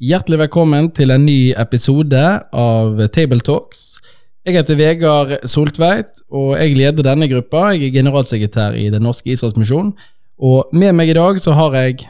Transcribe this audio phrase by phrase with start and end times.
[0.00, 2.20] Hjertelig velkommen til en ny episode
[2.56, 3.98] av Tabletalks.
[4.48, 7.66] Jeg heter Vegard Soltveit, og jeg leder denne gruppa.
[7.74, 9.90] Jeg er generalsekretær i Den norske Israelsmisjonen.
[10.40, 12.06] Og med meg i dag så har jeg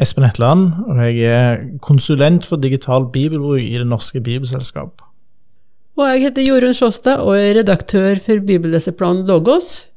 [0.00, 5.04] Espen Hetland, og jeg er konsulent for digital bibelbruk i Det norske bibelselskap.
[6.00, 9.90] Og jeg heter Jorunn Sjåstad og er redaktør for bibelleseplanen Logos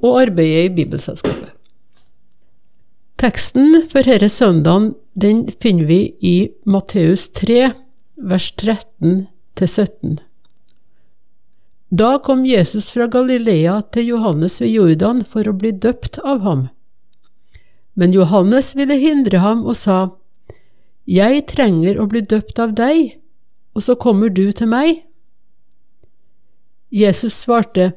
[0.00, 1.57] og arbeider i Bibelselskapet.
[3.18, 7.72] Teksten for denne søndagen den finner vi i Matteus 3,
[8.14, 10.20] vers 13-17.
[11.90, 16.62] Da kom Jesus fra Galilea til Johannes ved Jordan for å bli døpt av ham.
[17.98, 19.98] Men Johannes ville hindre ham og sa,
[21.02, 23.18] Jeg trenger å bli døpt av deg,
[23.74, 25.02] og så kommer du til meg?
[26.94, 27.96] Jesus svarte,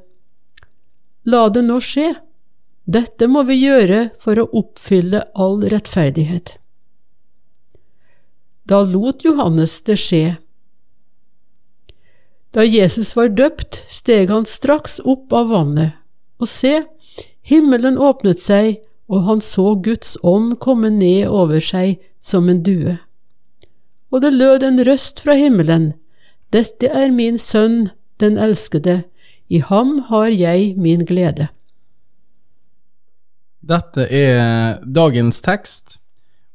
[1.30, 2.16] La det nå skje,
[2.92, 6.56] dette må vi gjøre for å oppfylle all rettferdighet.
[8.68, 10.38] Da lot Johannes det skje.
[12.52, 15.96] Da Jesus var døpt, steg han straks opp av vannet,
[16.42, 16.82] og se,
[17.48, 18.82] himmelen åpnet seg,
[19.12, 22.98] og han så Guds ånd komme ned over seg som en due.
[24.12, 25.94] Og det lød en røst fra himmelen,
[26.52, 29.04] Dette er min sønn, den elskede,
[29.48, 31.48] i ham har jeg min glede.
[33.62, 36.00] Dette er dagens tekst,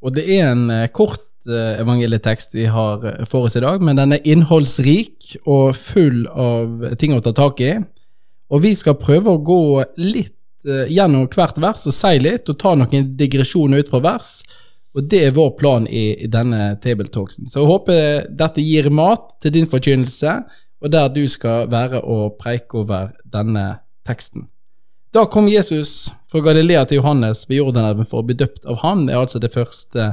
[0.03, 3.83] og det er en eh, kort eh, evangelietekst vi har eh, for oss i dag,
[3.83, 7.77] men den er innholdsrik og full av ting å ta tak i.
[8.51, 9.63] Og vi skal prøve å gå
[10.03, 10.33] litt
[10.67, 14.41] gjennom hvert vers og si litt, og ta noen digresjoner ut fra vers.
[14.99, 17.47] Og det er vår plan i, denne tabletalksen.
[17.47, 20.41] Så jeg håper dette gir mat til din forkynnelse,
[20.83, 23.69] og der du skal være og preike over denne
[24.09, 24.49] teksten.
[25.17, 29.07] Da kom Jesus fra Galilea til Johannes ved Jordanelven for å bli døpt av ham,
[29.09, 30.11] er altså det første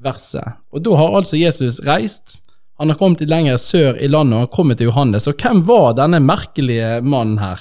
[0.00, 0.54] verset.
[0.72, 2.38] Og da har altså Jesus reist.
[2.80, 5.26] Han har kommet litt lenger sør i landet og har kommet til Johannes.
[5.28, 7.60] Og hvem var denne merkelige mannen her?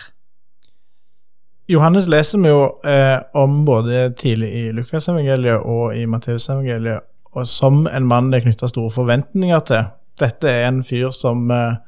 [1.67, 7.03] Johannes leser vi jo eh, om både tidlig i Lukasevangeliet og i Matteusevangeliet,
[7.35, 9.91] og som en mann det er knytta store forventninger til.
[10.23, 11.81] Dette er en fyr som eh,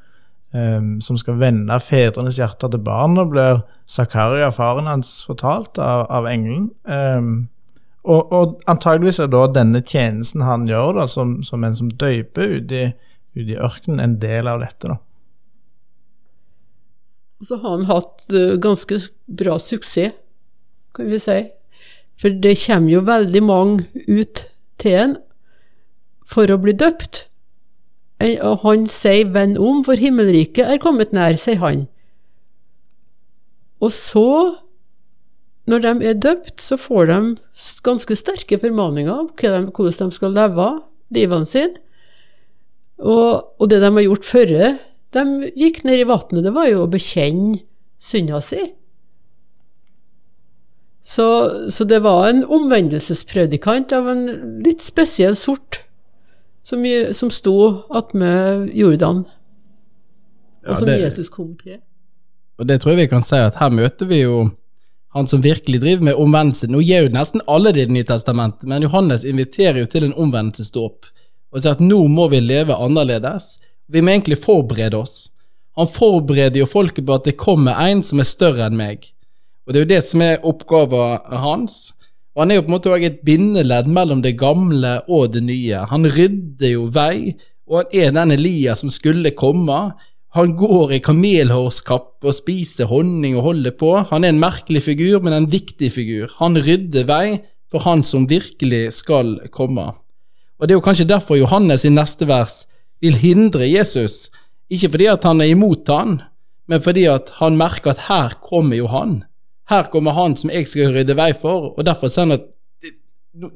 [0.54, 6.28] um, som skal vende fedrenes hjerter til barna, blir Zakaria, faren hans, fortalt av, av
[6.30, 6.70] engelen.
[6.84, 7.48] Um,
[8.04, 12.56] og, og, antageligvis er da denne tjenesten han gjør, da, som, som en som døyper
[12.58, 12.90] ute i,
[13.36, 14.88] ut i ørkenen, en del av dette.
[14.88, 15.00] da.
[17.40, 19.00] Og så har han hatt uh, ganske
[19.40, 20.16] bra suksess,
[20.96, 21.40] kan vi si.
[22.20, 24.42] For det kommer jo veldig mange ut
[24.80, 25.12] til en
[26.28, 27.29] for å bli døpt.
[28.20, 31.86] Og han sier 'venn om, for himmelriket er kommet nær', sier han.
[33.80, 34.56] Og så,
[35.66, 37.20] når de er døpt, så får de
[37.82, 40.68] ganske sterke formaninger om hvordan de skal leve
[41.10, 41.80] livene sine.
[42.98, 44.52] Og, og, det de har gjort før
[45.16, 47.62] de gikk ned i vannet, det var jo å bekjenne
[48.00, 48.60] synda si.
[51.00, 51.26] Så,
[51.72, 54.26] så det var en omvendelsespredikant av en
[54.60, 55.80] litt spesiell sort
[56.62, 56.84] som,
[57.16, 57.56] som sto
[57.90, 59.24] attmed Jordan,
[60.66, 61.80] og som ja, det, Jesus kom til.
[62.60, 64.50] Og det tror jeg vi kan si, at her møter vi jo
[65.16, 66.68] han som virkelig driver med omvendelse.
[66.70, 70.06] Nå gjør jo nesten alle det i Det nye testamentet, men Johannes inviterer jo til
[70.06, 71.08] en omvendelsesdåp
[71.50, 73.56] og sier at nå må vi leve annerledes.
[73.90, 75.30] Vi må egentlig forberede oss.
[75.78, 79.08] Han forbereder jo folket på at det kommer en som er større enn meg.
[79.66, 81.90] Og det er jo det som er oppgaven hans.
[82.34, 85.42] Og han er jo på en måte også et bindeledd mellom det gamle og det
[85.46, 85.82] nye.
[85.90, 87.34] Han rydder jo vei,
[87.70, 89.78] og han er den Elias som skulle komme.
[90.38, 93.94] Han går i kamelhårskapp og spiser honning og holder på.
[94.12, 96.30] Han er en merkelig figur, men en viktig figur.
[96.38, 97.40] Han rydder vei
[97.70, 99.90] for han som virkelig skal komme.
[100.60, 102.66] Og Det er jo kanskje derfor Johannes i neste vers
[103.00, 104.28] vil hindre Jesus,
[104.70, 106.20] ikke fordi at han er imot han,
[106.68, 109.22] men fordi at han merker at her kommer jo han.
[109.70, 112.48] Her kommer han som jeg skal rydde vei for, og derfor han at
[112.82, 112.92] det,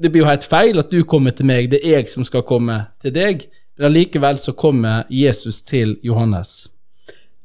[0.01, 2.45] det blir jo helt feil at du kommer til meg, det er jeg som skal
[2.47, 3.47] komme til deg.
[3.75, 6.69] Men allikevel så kommer Jesus til Johannes.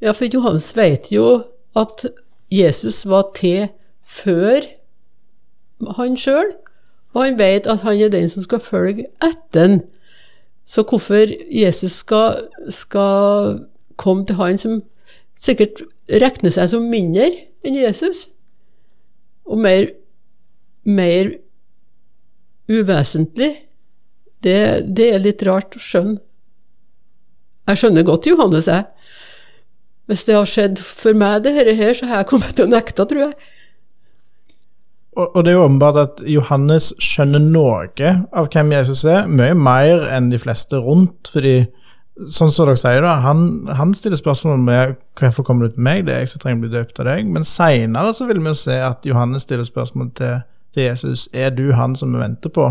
[0.00, 1.42] Ja, for Johannes vet jo
[1.76, 2.06] at
[2.50, 3.68] Jesus var til
[4.06, 4.62] før
[5.96, 6.54] han sjøl,
[7.14, 9.78] Og han vet at han er den som skal følge etter.
[10.66, 12.36] Så hvorfor Jesus skal,
[12.68, 13.58] skal
[13.96, 14.82] komme til han som
[15.40, 17.26] sikkert regner seg som mindre
[17.66, 18.28] enn Jesus,
[19.48, 19.90] og mer,
[20.88, 21.32] mer
[22.70, 23.52] uvesentlig,
[24.44, 24.58] det,
[24.96, 26.20] det er litt rart å skjønne.
[27.70, 28.86] Jeg skjønner godt Johannes, jeg.
[30.10, 33.06] Hvis det har skjedd for meg, det her, så har jeg kommet til å nekte,
[33.06, 33.34] tror jeg.
[35.18, 39.54] Og, og det er jo åpenbart at Johannes skjønner noe av hvem Jesus er, mye
[39.58, 41.30] mer enn de fleste rundt.
[41.32, 41.68] fordi
[42.28, 43.42] sånn som dere sier da, han,
[43.78, 46.64] han stiller spørsmål med hvorfor kommer du til meg, det er jeg som trenger å
[46.64, 47.30] bli døpt av deg.
[47.32, 50.42] Men seinere vil vi jo se at Johannes stiller spørsmål til,
[50.74, 52.68] til, Jesus er du han som vi venter på,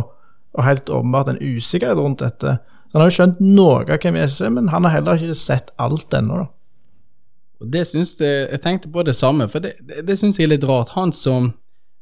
[0.54, 2.58] og helt åpenbart en usikkerhet rundt dette.
[2.90, 5.38] Så Han har jo skjønt noe av hvem Jesus er, men han har heller ikke
[5.38, 6.44] sett alt ennå.
[6.44, 6.50] da.
[7.60, 10.48] Og det synes jeg, jeg tenkte på det samme, for det, det, det syns jeg
[10.48, 10.96] er litt rart.
[10.98, 11.54] Han som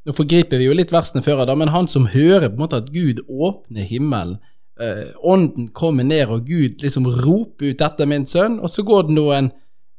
[0.08, 2.78] Nå forgriper vi jo litt versene før, da, men han som hører på en måte
[2.80, 4.38] at Gud åpner himmelen,
[4.80, 8.84] eh, ånden kommer ned, og Gud liksom roper ut 'Dette er min sønn', og så
[8.84, 9.52] går det noen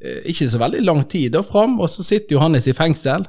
[0.02, 3.26] eh, ikke så veldig lang tid da fram, og så sitter Johannes i fengsel.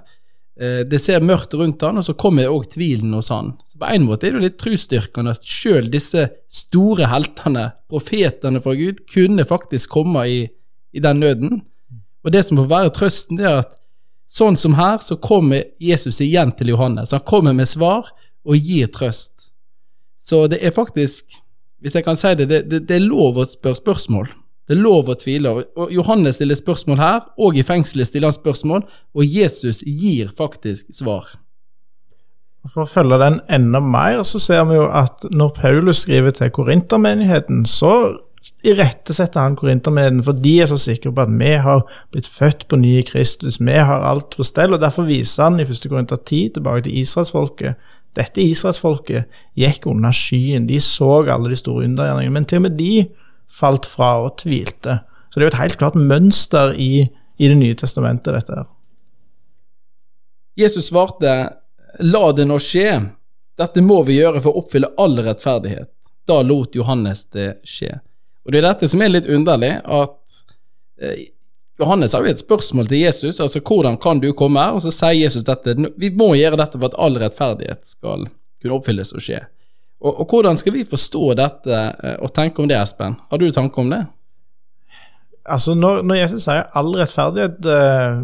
[0.59, 3.53] Eh, det ser mørkt rundt han, og så kommer òg tvilen hos han.
[3.65, 8.61] Så På en måte er det jo litt trosstyrkende at sjøl disse store heltene, profetene
[8.61, 10.39] fra Gud, kunne faktisk komme i,
[10.91, 11.61] i den nøden.
[12.25, 13.77] Og det som får være trøsten, det er at
[14.29, 17.15] sånn som her, så kommer Jesus igjen til Johannes.
[17.15, 18.11] Han kommer med svar
[18.45, 19.49] og gir trøst.
[20.19, 21.39] Så det er faktisk,
[21.79, 24.29] hvis jeg kan si det, det, det, det er lov å spørre spørsmål.
[24.69, 25.55] Det er lov å tvile.
[25.79, 28.83] Og Johannes stiller spørsmål her, og i fengselet stiller han spørsmål,
[29.15, 31.31] og Jesus gir faktisk svar.
[32.67, 36.51] For å følge den enda mer, så ser vi jo at når Paulus skriver til
[36.53, 38.19] korintermenigheten, så
[38.67, 42.79] irettesetter han korintermenigheten, for de er så sikre på at vi har blitt født på
[42.79, 45.87] ny i Kristus, vi har alt på stell, og derfor viser han i 1.
[45.89, 47.89] Korinter 10 tilbake til israelsfolket.
[48.17, 49.29] Dette israelsfolket
[49.59, 52.93] gikk under skyen, de så alle de store undergjerningene, men til og med de
[53.49, 54.99] falt fra og tvilte.
[55.29, 57.07] Så det er jo et helt klart mønster i,
[57.37, 58.67] i Det nye testamentet, dette her.
[60.59, 61.31] Jesus svarte,
[62.03, 62.97] la det nå skje,
[63.59, 65.91] dette må vi gjøre for å oppfylle all rettferdighet.
[66.27, 67.99] Da lot Johannes det skje.
[68.45, 70.39] Og det er dette som er litt underlig, at
[71.01, 71.29] eh,
[71.79, 74.75] Johannes har jo et spørsmål til Jesus, altså hvordan kan du komme her?
[74.75, 78.27] Og så sier Jesus dette, vi må gjøre dette for at all rettferdighet skal
[78.59, 79.39] kunne oppfylles og skje.
[79.99, 83.17] Og, og hvordan skal vi forstå dette eh, og tenke om det, Espen?
[83.31, 84.03] Har du tanke om det?
[85.49, 88.19] Altså, når, når Jesus sier all rettferdighet eh,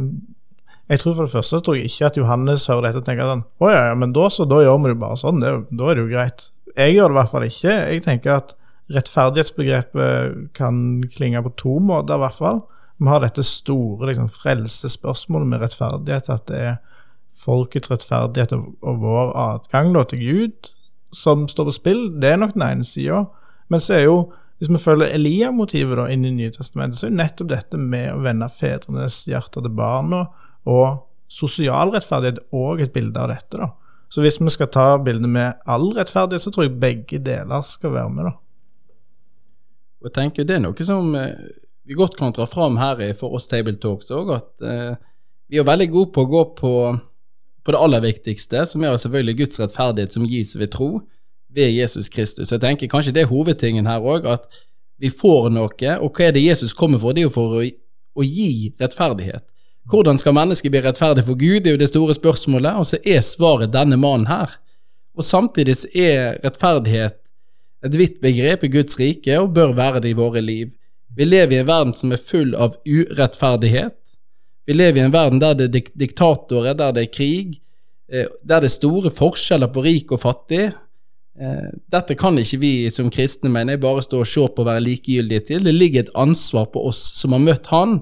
[0.92, 3.48] Jeg tror for det første tror jeg ikke at Johannes hører dette og tenker sånn
[3.64, 5.42] Å ja, ja, men da så, da gjør vi det bare sånn.
[5.42, 6.48] Det, da er det jo greit.
[6.76, 7.74] Jeg gjør det i hvert fall ikke.
[7.74, 8.56] Jeg tenker at
[8.96, 10.80] rettferdighetsbegrepet kan
[11.16, 12.62] klinge på to måter, i hvert fall.
[12.98, 16.76] Vi har dette store liksom, frelsesspørsmålet med rettferdighet, at det er
[17.36, 20.72] folkets rettferdighet og, og vår adgang da, til Gud
[21.16, 22.04] som står på spill.
[22.22, 23.26] Det er nok den ene sida.
[23.72, 24.18] Men så er jo,
[24.60, 28.22] hvis vi følger Elia-motivet inn i Nye Testamentet, så er jo nettopp dette med å
[28.24, 30.26] vende fedrenes hjerter til barna
[30.70, 33.60] og sosial rettferdighet òg et bilde av dette.
[33.60, 33.72] da.
[34.10, 37.96] Så hvis vi skal ta bildet med all rettferdighet, så tror jeg begge deler skal
[37.96, 38.30] være med.
[38.30, 38.36] da.
[40.06, 41.32] Jeg tenker Det er noe som eh,
[41.86, 44.96] vi godt kan dra fram her i for oss Table Talks òg, at eh,
[45.50, 46.72] vi er veldig gode på å gå på,
[47.66, 50.90] på det aller viktigste, som er selvfølgelig Guds rettferdighet som gis ved tro
[51.56, 52.52] ved Jesus Kristus.
[52.52, 54.48] Jeg tenker kanskje det er hovedtingen her òg, at
[55.00, 57.14] vi får noe, og hva er det Jesus kommer for?
[57.14, 57.66] Det er jo for å,
[58.16, 59.52] å gi rettferdighet.
[59.92, 62.98] Hvordan skal mennesket bli rettferdig for Gud, det er jo det store spørsmålet, og så
[63.06, 64.56] er svaret denne mannen her.
[65.16, 67.20] Og samtidig er rettferdighet
[67.86, 70.74] et vidt begrep i Guds rike, og bør være det i våre liv.
[71.16, 74.16] Vi lever i en verden som er full av urettferdighet.
[74.66, 77.62] Vi lever i en verden der det er dik diktatorer, der det er krig,
[78.12, 80.66] eh, der det er store forskjeller på rik og fattig.
[81.40, 84.70] Eh, dette kan ikke vi som kristne, mener jeg, bare stå og se på og
[84.70, 85.64] være likegyldige til.
[85.64, 88.02] Det ligger et ansvar på oss som har møtt Han,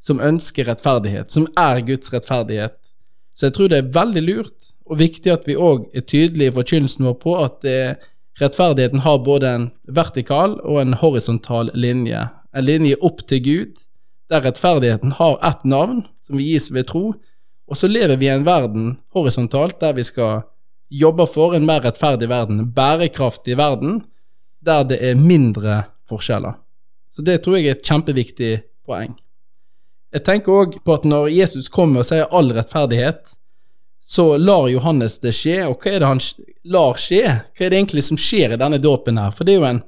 [0.00, 2.94] som ønsker rettferdighet, som er Guds rettferdighet.
[3.34, 6.54] Så jeg tror det er veldig lurt og viktig at vi òg er tydelige i
[6.54, 7.98] forkynnelsen vår på at det,
[8.40, 12.20] rettferdigheten har både en vertikal og en horisontal linje.
[12.56, 13.80] En linje opp til Gud,
[14.28, 17.12] der rettferdigheten har ett navn, som vi gis ved tro,
[17.68, 20.42] og så lever vi i en verden horisontalt der vi skal
[20.88, 24.02] jobbe for en mer rettferdig verden, en bærekraftig verden,
[24.64, 26.56] der det er mindre forskjeller.
[27.12, 28.52] Så det tror jeg er et kjempeviktig
[28.88, 29.16] poeng.
[30.12, 33.34] Jeg tenker òg på at når Jesus kommer og sier all rettferdighet,
[34.00, 36.22] så lar Johannes det skje, og hva er det han
[36.72, 37.24] lar skje?
[37.52, 39.34] Hva er det egentlig som skjer i denne dåpen her?
[39.36, 39.82] For det er jo en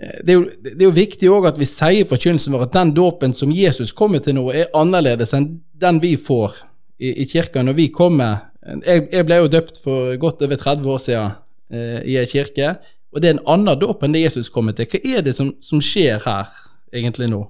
[0.00, 2.92] det er, jo, det er jo viktig òg at vi sier forkynnelsen vår at den
[2.96, 6.56] dåpen som Jesus kommer til nå, er annerledes enn den vi får
[6.96, 10.88] i, i kirka når vi kommer Jeg, jeg ble jo døpt for godt over 30
[10.92, 11.30] år siden
[11.72, 12.74] eh, i ei kirke,
[13.08, 14.84] og det er en annen dåp enn det Jesus kommer til.
[14.84, 16.50] Hva er det som, som skjer her
[16.92, 17.40] egentlig nå?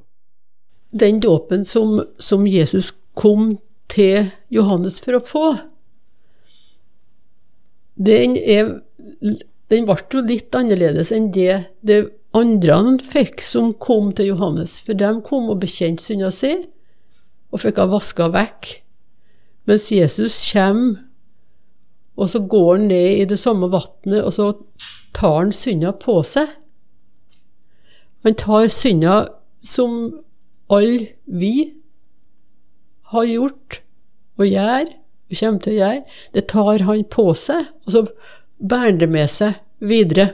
[0.95, 3.57] Den dåpen som, som Jesus kom
[3.91, 5.45] til Johannes for å få,
[7.99, 8.71] den, er,
[9.75, 12.05] den ble jo litt annerledes enn det, det
[12.37, 14.79] andre han fikk som kom til Johannes.
[14.85, 16.55] For de kom og bekjente synda si,
[17.51, 18.71] og fikk henne vaska vekk.
[19.69, 21.03] Mens Jesus kommer,
[22.21, 24.53] og så går han ned i det samme vannet, og så
[25.17, 26.49] tar han synda på seg.
[28.27, 29.21] Han tar synda
[29.65, 30.21] som
[30.71, 31.73] alle vi
[33.11, 33.81] har gjort
[34.39, 34.91] og gjør
[35.31, 36.03] og kommer til å gjøre.
[36.35, 38.05] Det tar han på seg, og så
[38.59, 40.31] bærer han det med seg videre.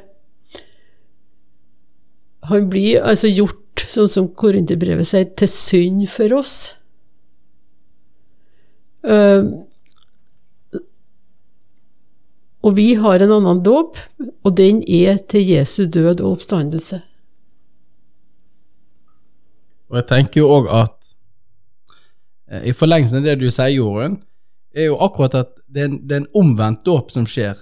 [2.51, 6.57] Han blir altså gjort, sånn som Korinterbrevet sier, til synd for oss.
[12.67, 13.99] Og vi har en annen dåp,
[14.43, 16.99] og den er til Jesu død og oppstandelse.
[19.87, 21.13] Og jeg tenker jo òg at
[22.51, 24.19] eh, i forlengelsen av det du sier, Jorunn,
[24.75, 27.55] er jo akkurat at det er en, det er en omvendt dåp som skjer.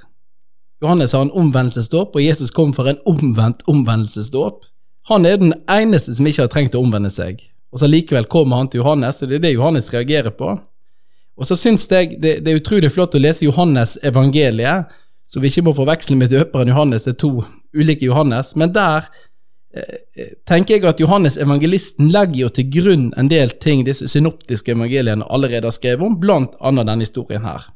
[0.83, 4.65] Johannes har en omvendelsesdåp, og Jesus kom for en omvendt omvendelsesdåp.
[5.11, 7.43] Han er den eneste som ikke har trengt å omvende seg,
[7.75, 10.55] og så likevel kommer han til Johannes, og det er det Johannes reagerer på.
[11.35, 14.91] Og så syns jeg det, det, er utrolig flott å lese Johannes evangeliet,
[15.27, 17.33] så vi ikke må forveksle med døperen Johannes, det er to
[17.75, 18.53] ulike Johannes.
[18.61, 19.09] Men der
[19.75, 24.77] eh, tenker jeg at Johannes evangelisten legger jo til grunn en del ting disse synoptiske
[24.77, 27.67] evangeliene allerede har skrevet om, blant annet denne historien her.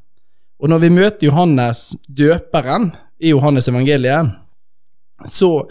[0.59, 4.31] Og når vi møter Johannes døperen i Johannes evangeliet,
[5.27, 5.67] så,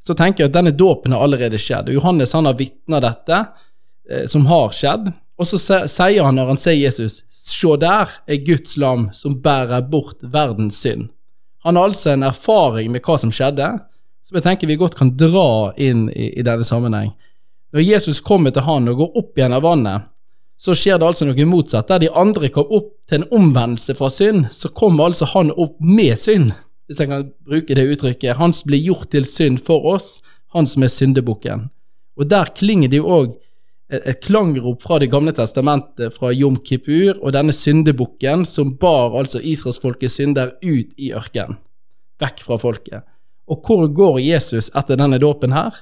[0.00, 1.90] så tenker jeg at denne dåpen har allerede skjedd.
[1.90, 3.40] Og Johannes han har vitna dette,
[4.10, 5.12] eh, som har skjedd.
[5.40, 9.86] Og så sier han når han ser Jesus, se der er Guds lam som bærer
[9.88, 11.08] bort verdens synd.
[11.64, 13.68] Han har altså en erfaring med hva som skjedde,
[14.24, 17.12] som jeg tenker vi godt kan dra inn i, i denne sammenheng.
[17.72, 20.08] Når Jesus kommer til han og går opp igjen av vannet,
[20.60, 21.88] så skjer det altså noe motsatt.
[21.88, 25.78] Der de andre kom opp til en omvendelse fra synd, så kommer altså han opp
[25.80, 26.52] med synd,
[26.90, 28.34] hvis jeg kan bruke det uttrykket.
[28.40, 30.16] Han som blir gjort til synd for oss,
[30.50, 31.68] han som er syndebukken.
[32.18, 33.36] Og der klinger det jo òg
[33.90, 39.38] et klangrop fra Det gamle testamentet, fra Jom Kippur, og denne syndebukken som bar altså
[39.38, 41.58] israelsfolkets synder ut i ørkenen,
[42.22, 43.06] vekk fra folket.
[43.50, 45.74] Og hvor går Jesus etter denne dåpen her?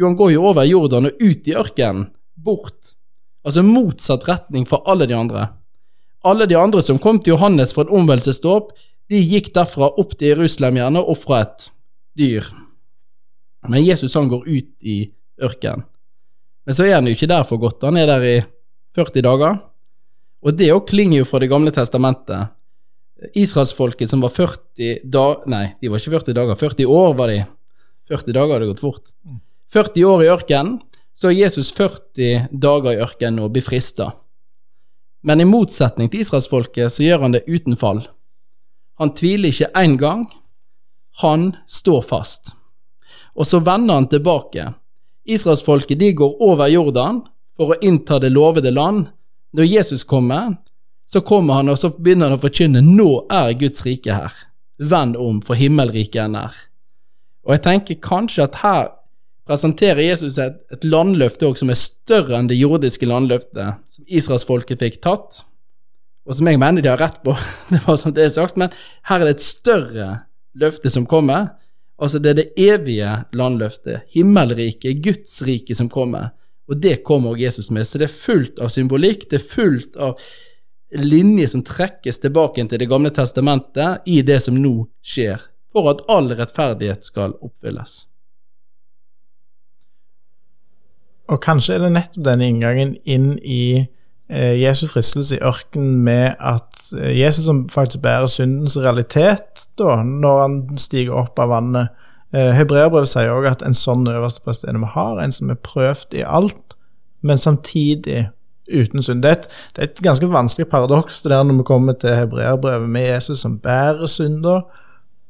[0.00, 2.94] Jo, han går jo over Jordan og ut i ørkenen, bort.
[3.44, 5.48] Altså motsatt retning for alle de andre.
[6.24, 8.72] Alle de andre som kom til Johannes for en omvendelsesdåp,
[9.08, 11.70] de gikk derfra opp til Jerusalem gjerne og ofra et
[12.18, 12.48] dyr.
[13.68, 14.98] Men Jesus han går ut i
[15.42, 15.86] ørkenen.
[16.68, 17.84] Men så er han jo ikke der for godt.
[17.88, 18.36] Han er der i
[18.96, 19.56] 40 dager.
[20.44, 22.52] Og det òg klinger jo fra Det gamle testamentet.
[23.34, 25.24] Israelsfolket som var 40 da...
[25.50, 26.60] Nei, de var ikke 40 dager.
[26.60, 27.40] 40 år var de.
[28.12, 29.14] 40 dager hadde gått fort.
[29.72, 30.76] 40 år i ørkenen.
[31.16, 34.12] Så er Jesus 40 dager i ørkenen og blir frista.
[35.24, 38.04] Men i motsetning til israelsfolket så gjør han det uten fall.
[38.98, 40.26] Han tviler ikke én gang.
[41.22, 42.54] Han står fast.
[43.38, 44.72] Og så vender han tilbake
[45.28, 47.20] Israelsfolket de går over Jordan
[47.58, 49.10] for å innta det lovede land.
[49.52, 50.54] Når Jesus kommer,
[51.06, 54.32] så kommer han og så begynner han å forkynne nå er Guds rike her.
[54.78, 56.56] Vend om, for himmelriket er nær.
[57.44, 58.88] Og jeg tenker kanskje at her
[59.48, 64.84] presenterer Jesus et, et landløfte også som er større enn det jordiske landløftet som israelsfolket
[64.84, 65.42] fikk tatt,
[66.28, 67.32] og som jeg mener de har rett på,
[67.72, 68.74] det var sånn det er sagt, men
[69.08, 70.10] her er det et større
[70.58, 71.54] løfte som kommer,
[71.98, 76.30] Altså, det er det evige landløftet, himmelriket, Guds rike, som kommer.
[76.70, 77.86] Og det kommer også Jesus med.
[77.86, 80.20] Så det er fullt av symbolikk, det er fullt av
[80.94, 85.42] linjer som trekkes tilbake til Det gamle testamentet i det som nå skjer,
[85.72, 88.06] for at all rettferdighet skal oppfylles.
[91.28, 93.88] Og kanskje er det nettopp denne inngangen inn i
[94.30, 100.02] eh, Jesu fristelse i ørkenen med at eh, Jesus som faktisk bærer syndens realitet, da,
[100.02, 101.94] når han stiger opp av vannet.
[102.34, 105.52] Eh, Hebreerbrevet sier også at en sånn øverste prest er det vi har, en som
[105.52, 106.76] er prøvd i alt,
[107.22, 108.28] men samtidig
[108.68, 109.22] uten synd.
[109.24, 112.14] Det er et, det er et ganske vanskelig paradoks det der når vi kommer til
[112.14, 114.66] hebreerbrevet med Jesus som bærer synder,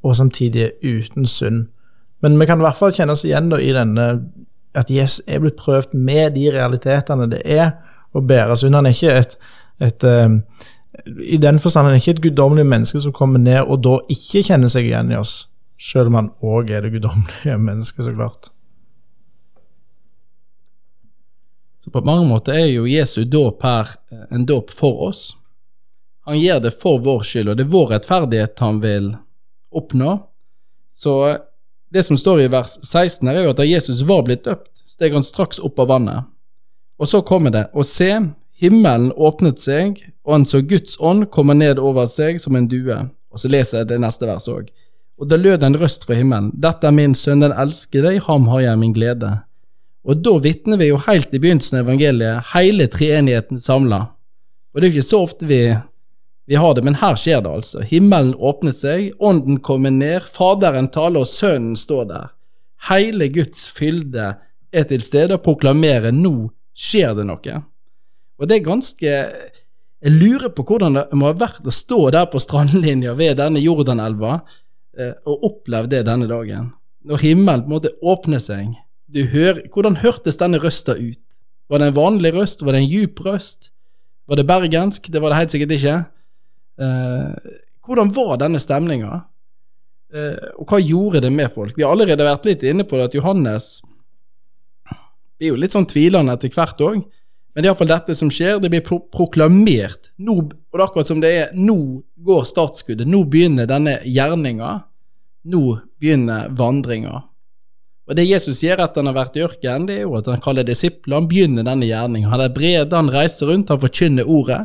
[0.03, 1.67] og samtidig er uten synd.
[2.23, 4.09] Men vi kan i hvert fall kjenne oss igjen da, i denne
[4.79, 7.71] at Jesus er blitt prøvd med de realitetene det er
[8.17, 8.79] å bære synd.
[8.79, 9.39] Han er ikke et,
[9.81, 10.41] et, et um,
[11.07, 14.45] i den forstand er han ikke et guddommelig menneske som kommer ned og da ikke
[14.51, 15.47] kjenner seg igjen i oss,
[15.81, 18.51] selv om han òg er det guddommelige mennesket, så klart.
[21.85, 25.31] Så på mange måter er jo Jesu dåp her eh, en dåp for oss.
[26.29, 29.13] Han gjør det for vår skyld, og det er vår rettferdighet han vil
[29.73, 30.19] oppnå.
[30.93, 31.15] Så
[31.95, 34.83] det som står i vers 16 her, er jo at da Jesus var blitt døpt,
[34.91, 36.29] steg han straks opp av vannet.
[36.99, 38.11] Og så kommer det, og se,
[38.59, 42.97] himmelen åpnet seg, og han så Guds ånd komme ned over seg som en due.
[43.31, 44.71] Og så leser jeg det neste vers òg.
[45.19, 48.49] Og da lød en røst fra himmelen, dette er min sønn, den elskede, i ham
[48.51, 49.33] har jeg min glede.
[50.09, 54.01] Og da vitner vi jo helt i begynnelsen av evangeliet, hele treenigheten samla.
[54.73, 55.63] Og det er jo ikke så ofte vi,
[56.49, 57.83] vi har det, men her skjer det altså.
[57.87, 62.31] Himmelen åpnet seg, ånden kommer ned, Faderen taler, og Sønnen står der.
[62.89, 64.37] Hele Guds fylde
[64.73, 67.61] er til stede og proklamerer nå skjer det noe.
[68.39, 69.15] Og det er ganske
[69.99, 73.59] Jeg lurer på hvordan det må ha vært å stå der på strandlinja ved denne
[73.59, 74.37] Jordanelva
[74.95, 76.69] eh, og oppleve det denne dagen.
[77.03, 78.77] Når himmelen på en måte åpner seg.
[79.11, 81.41] Du hører, hvordan hørtes denne røsta ut?
[81.69, 82.63] Var det en vanlig røst?
[82.63, 83.73] Var det en djup røst?
[84.31, 85.11] Var det bergensk?
[85.11, 85.97] Det var det helt sikkert ikke.
[86.79, 87.59] Eh,
[87.89, 89.23] hvordan var denne stemninga?
[90.15, 91.75] Eh, og hva gjorde det med folk?
[91.77, 93.79] Vi har allerede vært litt inne på det at Johannes
[95.39, 96.99] blir jo litt sånn tvilende etter hvert òg.
[97.55, 98.61] Men det er iallfall dette som skjer.
[98.63, 100.13] Det blir pro proklamert.
[100.23, 101.79] Nå, og det er akkurat som det er Nå
[102.27, 103.09] går startskuddet.
[103.09, 104.75] Nå begynner denne gjerninga.
[105.51, 105.63] Nå
[105.99, 107.25] begynner vandringa.
[108.09, 110.41] Og Det Jesus gjør etter han har vært i ørkenen, det er jo at han
[110.45, 111.19] kaller disipler.
[111.19, 112.31] Han begynner denne gjerninga.
[112.33, 114.63] Han er bred, han reiser rundt, han forkynner ordet.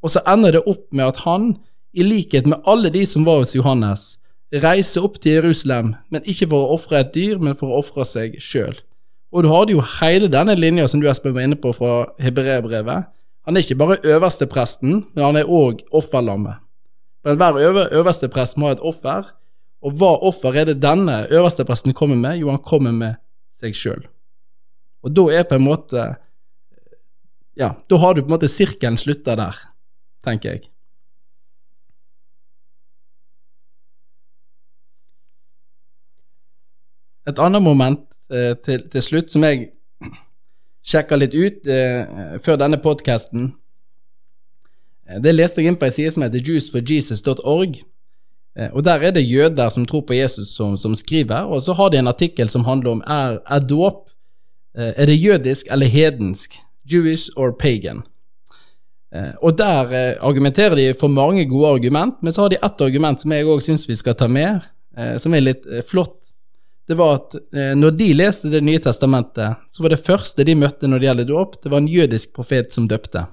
[0.00, 1.50] Og så ender det opp med at han,
[1.92, 4.14] i likhet med alle de som var hos Johannes,
[4.54, 8.06] reiser opp til Jerusalem, men ikke for å ofre et dyr, men for å ofre
[8.08, 8.78] seg sjøl.
[9.32, 13.10] Og du hadde jo hele denne linja som du Espen var inne på fra hebreerbrevet.
[13.48, 16.60] Han er ikke bare øverste presten, men han er òg offerlammet.
[17.24, 19.26] Men hver øver, øverste prest må ha et offer,
[19.84, 22.38] og hva offer er det denne øverste presten kommer med?
[22.40, 23.20] Jo, han kommer med
[23.54, 24.06] seg sjøl.
[25.04, 26.08] Og da er på en måte
[27.58, 29.56] Ja, da har du på en måte sirkelen slutta der,
[30.22, 30.68] tenker jeg.
[37.26, 39.70] Et annet moment til, til, slutt som jeg
[40.88, 43.52] sjekka litt ut eh, før denne podkasten.
[45.08, 47.80] Eh, det leste jeg inn på ei side som heter juiceforjesus.org.
[48.58, 51.48] Eh, og Der er det jøder som tror på Jesus, som, som, skriver.
[51.48, 54.08] Og så har de en artikkel som handler om er, er dåp
[54.76, 56.56] eh, Er det jødisk eller hedensk?
[56.88, 58.02] Jewish or pagan?
[59.12, 63.20] Eh, og Der argumenterer de for mange gode argument, men så har de ett argument
[63.20, 64.60] som jeg òg syns vi skal ta med,
[65.18, 66.32] som er litt flott
[66.88, 70.54] det var at eh, når de leste Det nye testamentet, så var det første de
[70.56, 73.26] møtte når det gjelder dåp, det var en jødisk profet som døpte.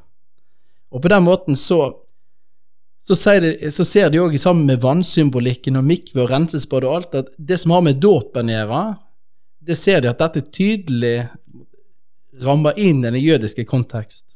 [0.92, 1.80] Og på den måten så,
[3.00, 7.16] så, de, så ser de òg sammen med vannsymbolikken og mikve og rensesbad og alt,
[7.16, 8.84] at det som har med dåpen å gjøre,
[9.66, 11.30] det ser de at dette tydelig
[12.44, 14.36] rammer inn i den jødiske kontekst.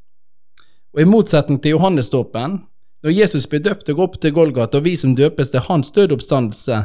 [0.95, 2.61] Og i motsetning til Johannesdåpen,
[3.03, 5.91] når Jesus blir døpt og går opp til Golgata, og vi som døpes til hans
[5.95, 6.79] dødoppstandelse,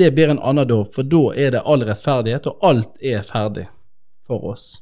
[0.00, 3.66] det blir en annen dåp, for da er det all rettferdighet, og alt er ferdig
[4.26, 4.80] for oss.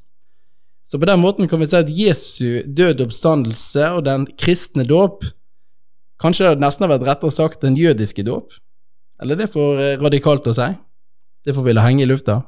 [0.89, 5.27] Så på den måten kan vi si at Jesu død oppstandelse og den kristne dåp
[6.19, 8.51] Kanskje det nesten har vært rettere sagt den jødiske dåp?
[9.23, 10.65] Eller det er for eh, radikalt å si?
[11.47, 12.41] Det får vi la henge i lufta.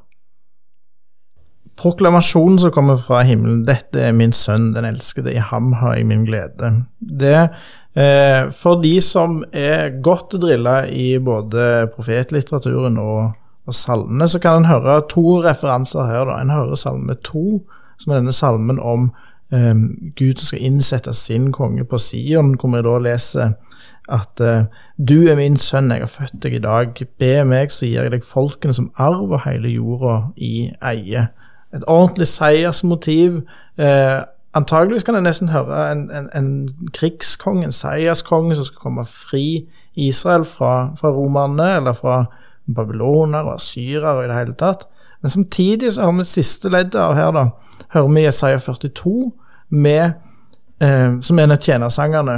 [1.82, 6.06] Proklamasjonen som kommer fra himmelen, 'Dette er min sønn, den elskede, i ham har jeg
[6.06, 7.50] min glede', det
[7.94, 13.34] Eh, for de som er godt drilla i både profetlitteraturen og,
[13.68, 16.24] og salmene, så kan en høre to referanser her.
[16.28, 16.38] Da.
[16.40, 17.60] En hører salme to,
[18.00, 19.10] som er denne salmen om
[19.52, 19.74] eh,
[20.16, 23.54] Gud som skal innsette sin konge på Sion, hvor vi da leser
[24.08, 24.64] at eh,
[24.96, 27.06] du er min sønn, jeg har født deg i dag.
[27.20, 31.28] Be meg, så gir jeg deg folkene som arv og hele jorda i eie.
[31.74, 33.42] Et ordentlig seiersmotiv.
[33.78, 34.20] Eh,
[34.54, 36.48] Antageligvis kan jeg nesten høre en, en, en
[36.92, 39.64] krigskonge, en seierskonge, som skal komme fri
[39.96, 42.24] Israel fra, fra romerne eller fra
[42.68, 44.84] babyloner og asyrere og i det hele tatt.
[45.22, 47.46] Men samtidig så har vi siste leddet av her, da.
[47.94, 49.32] Hører vi Jesaja 42,
[49.70, 50.12] med,
[50.80, 52.36] eh, som er en av tjenersangerne,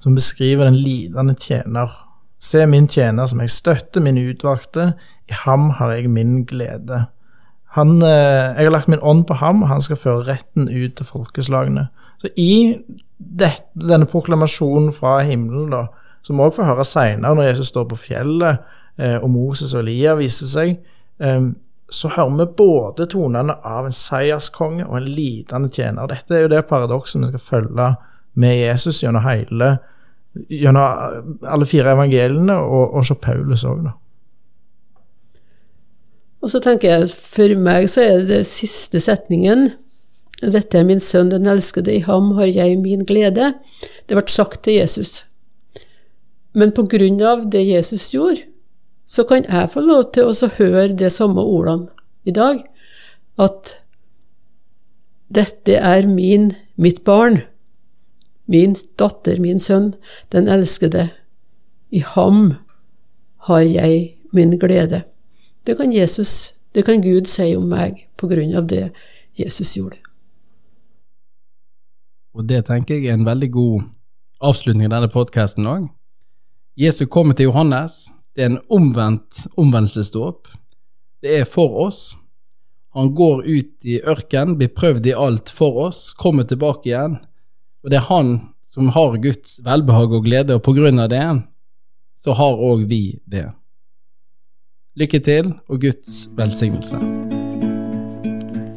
[0.00, 1.92] som beskriver den lidende tjener.
[2.40, 4.94] Se min tjener som jeg støtter, min utvalgte,
[5.28, 7.04] i ham har jeg min glede.
[7.76, 10.96] Han, eh, jeg har lagt min ånd på ham, og han skal føre retten ut
[10.98, 11.88] til folkeslagene.
[12.20, 12.76] Så I
[13.18, 15.86] dette, denne proklamasjonen fra himmelen, da,
[16.22, 18.60] som vi òg får høre seinere når Jesus står på fjellet
[18.98, 20.74] eh, og Moses og Elia viser seg,
[21.22, 21.48] eh,
[21.92, 26.12] så hører vi både tonene av en seierskonge og en lidende tjener.
[26.12, 27.88] Dette er jo det paradokset vi skal følge
[28.40, 29.74] med Jesus gjennom hele
[30.48, 33.92] gjennom alle fire evangeliene, og, og så Paulus òg, da.
[36.42, 39.70] Og så tenker jeg, for meg så er det siste setningen
[40.42, 43.52] Dette er min sønn, den elskede, i ham har jeg min glede.
[44.10, 45.20] Det ble sagt til Jesus.
[46.52, 48.42] Men på grunn av det Jesus gjorde,
[49.06, 51.92] så kan jeg få lov til å høre de samme ordene
[52.26, 52.58] i dag.
[53.38, 53.76] At
[55.30, 57.44] dette er min, mitt barn,
[58.50, 59.92] min datter, min sønn,
[60.34, 61.06] den elskede.
[61.94, 62.56] I ham
[63.46, 65.04] har jeg min glede.
[65.66, 68.88] Det kan Jesus, det kan Gud si om meg på grunn av det
[69.38, 70.00] Jesus gjorde.
[72.34, 73.84] Og det tenker jeg er en veldig god
[74.42, 75.86] avslutning av denne podkasten òg.
[76.74, 78.08] Jesus kommer til Johannes.
[78.34, 80.48] Det er en omvendt omvendelsesdåp.
[81.22, 82.16] Det er for oss.
[82.96, 87.20] Han går ut i ørkenen, blir prøvd i alt for oss, kommer tilbake igjen.
[87.84, 88.34] Og det er han
[88.72, 91.24] som har Guds velbehag og glede, og på grunn av det,
[92.18, 93.46] så har òg vi det.
[94.92, 96.98] Lykke til, og Guds velsignelse.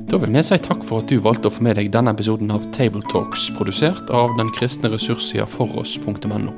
[0.07, 2.53] Da vil vi si takk for at du valgte å få med deg denne episoden
[2.55, 6.53] av Tabletalks, produsert av den kristne ressurssida foross.no.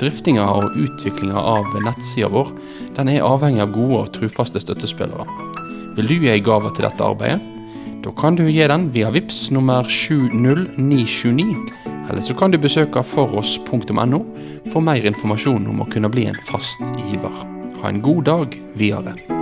[0.00, 2.54] Driftinga og utviklinga av nettsida vår
[2.96, 5.28] den er avhengig av gode og trufaste støttespillere.
[5.98, 7.44] Vil du gi ei gave til dette arbeidet?
[8.00, 11.52] Da kan du gi den via VIPS nummer 70929,
[12.08, 14.24] eller så kan du besøke foross.no
[14.72, 16.80] for mer informasjon om å kunne bli en fast
[17.10, 17.57] giver.
[17.82, 19.37] Ha en god dag videre.